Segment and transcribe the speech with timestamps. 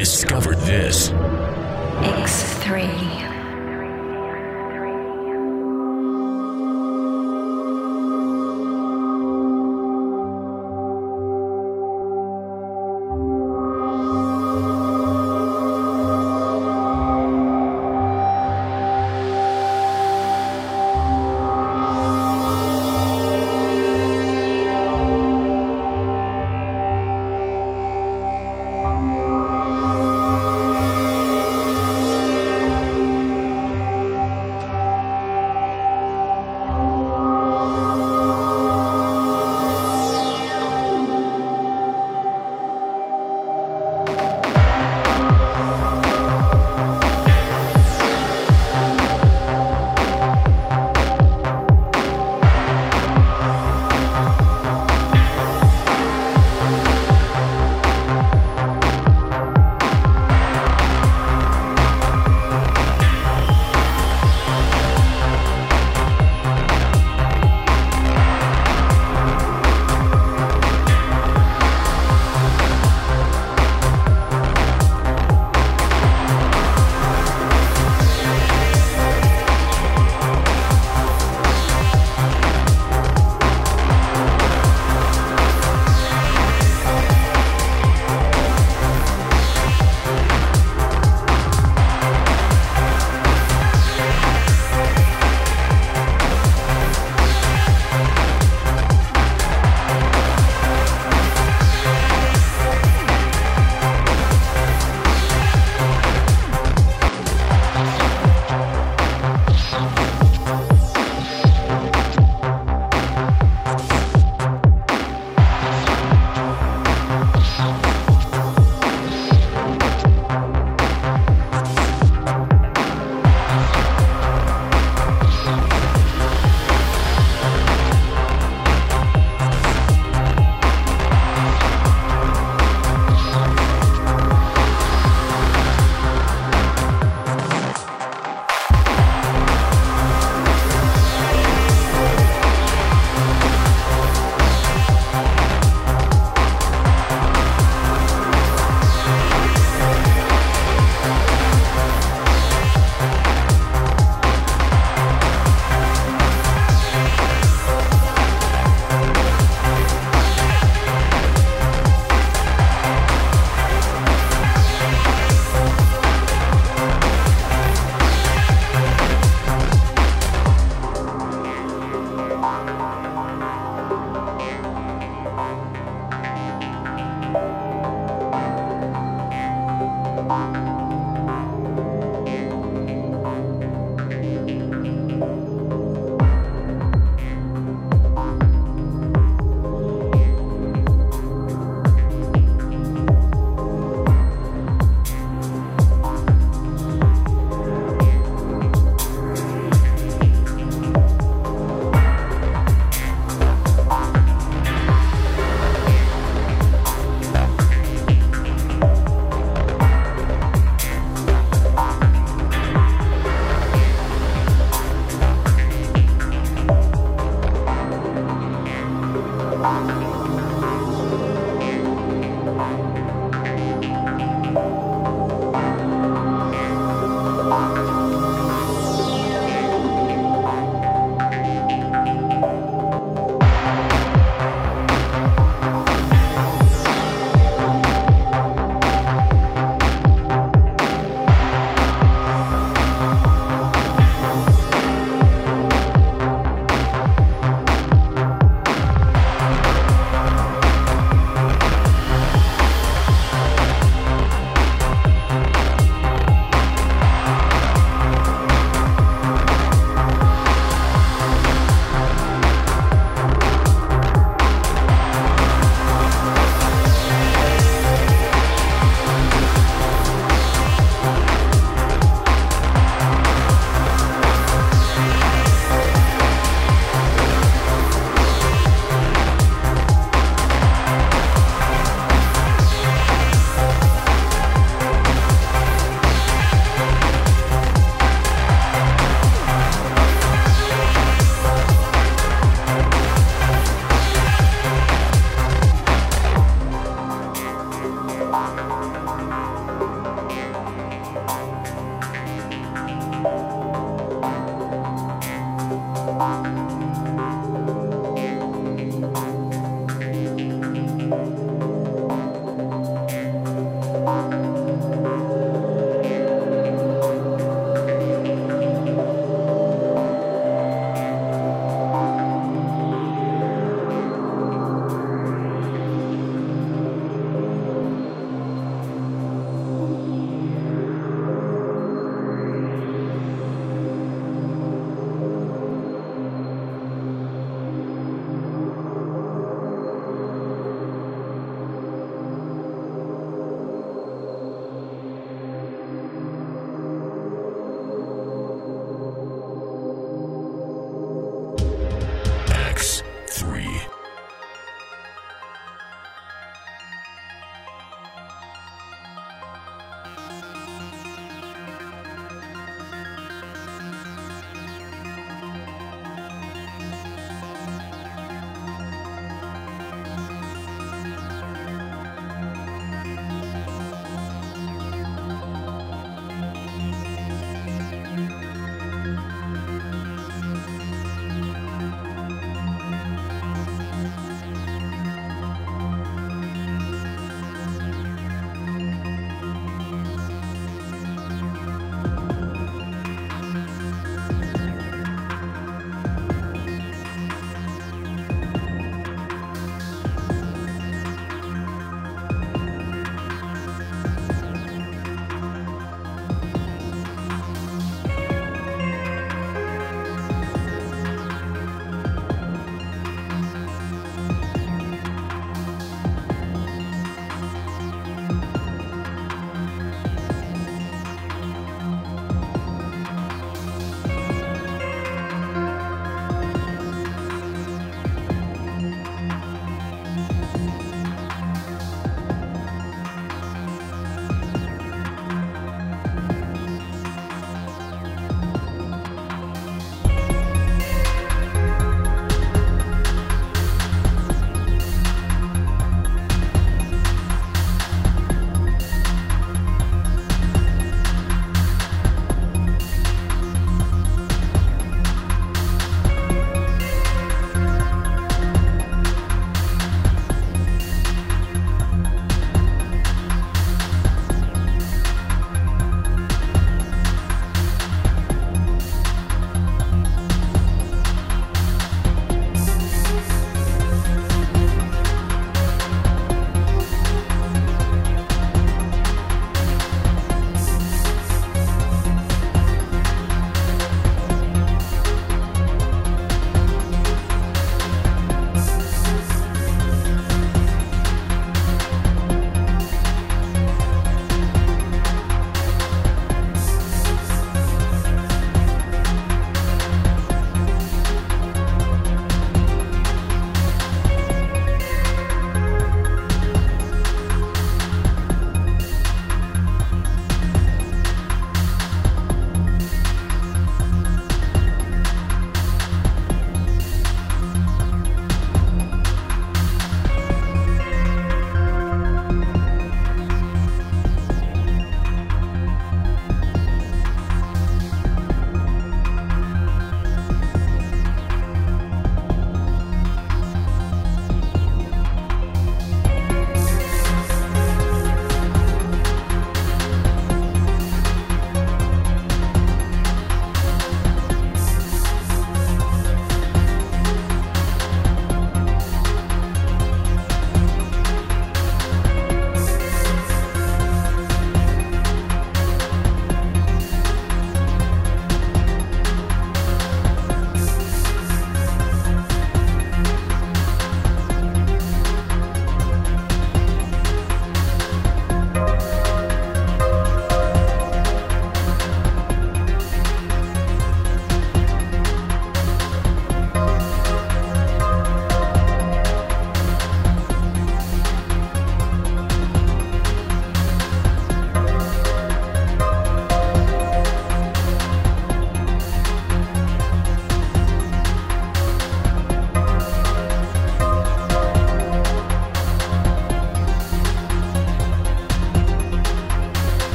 [0.00, 1.10] discovered this.
[1.10, 3.39] X3.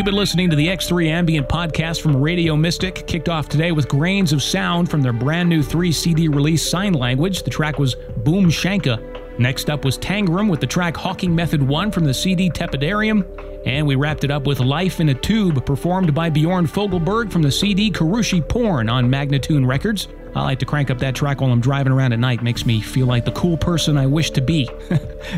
[0.00, 3.86] You've been listening to the X3 Ambient podcast from Radio Mystic, kicked off today with
[3.86, 7.42] Grains of Sound from their brand new 3 CD release Sign Language.
[7.42, 9.38] The track was Boom Shanka.
[9.38, 13.26] Next up was Tangram with the track Hawking Method 1 from the CD Tepidarium.
[13.66, 17.42] And we wrapped it up with Life in a Tube, performed by Bjorn Fogelberg from
[17.42, 20.08] the CD Karooshi Porn on Magnatune Records.
[20.34, 22.42] I like to crank up that track while I'm driving around at night.
[22.42, 24.68] Makes me feel like the cool person I wish to be.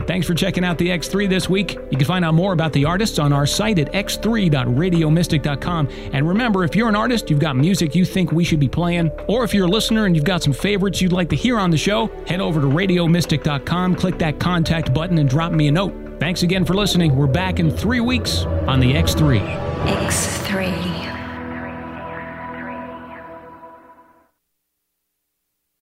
[0.06, 1.78] Thanks for checking out the X3 this week.
[1.90, 5.88] You can find out more about the artists on our site at x3.radiomystic.com.
[6.12, 9.10] And remember, if you're an artist, you've got music you think we should be playing,
[9.28, 11.70] or if you're a listener and you've got some favorites you'd like to hear on
[11.70, 15.94] the show, head over to radiomystic.com, click that contact button, and drop me a note.
[16.20, 17.16] Thanks again for listening.
[17.16, 19.40] We're back in three weeks on the X3.
[19.86, 21.11] X3.